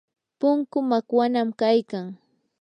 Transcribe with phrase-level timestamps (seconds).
[0.39, 2.07] punkuu makwanam kaykan.